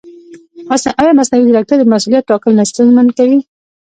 [1.01, 3.37] ایا مصنوعي ځیرکتیا د مسؤلیت ټاکل نه ستونزمن کوي؟